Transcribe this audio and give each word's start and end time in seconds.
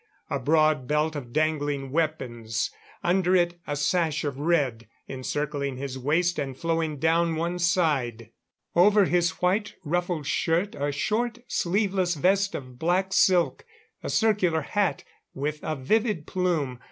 A 0.31 0.39
broad 0.39 0.87
belt 0.87 1.15
of 1.15 1.31
dangling 1.31 1.91
weapons; 1.91 2.71
under 3.03 3.35
it, 3.35 3.59
a 3.67 3.75
sash 3.75 4.23
of 4.23 4.39
red, 4.39 4.87
encircling 5.07 5.77
his 5.77 5.95
waist 5.99 6.39
and 6.39 6.57
flowing 6.57 6.97
down 6.97 7.35
one 7.35 7.59
side. 7.59 8.31
Over 8.75 9.05
his 9.05 9.43
white 9.43 9.75
ruffled 9.85 10.25
shirt, 10.25 10.73
a 10.73 10.91
short 10.91 11.43
sleeveless 11.47 12.15
vest 12.15 12.55
of 12.55 12.79
black 12.79 13.13
silk. 13.13 13.63
A 14.01 14.09
circular 14.09 14.61
hat, 14.61 15.03
with 15.35 15.59
a 15.61 15.75
vivid 15.75 16.25
plume. 16.25 16.79